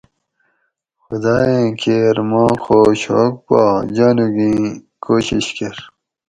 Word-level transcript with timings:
خدایٔں 1.03 1.67
کیر 1.81 2.17
ما 2.29 2.43
خوش 2.63 2.99
ھوگ 3.11 3.33
پا 3.47 3.61
جانوگیں 3.95 4.61
کوشیش 5.03 5.47
کرۤ 5.55 5.79